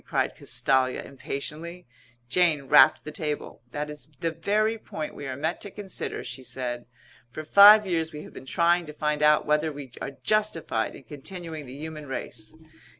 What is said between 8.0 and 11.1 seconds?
we have been trying to find out whether we are justified in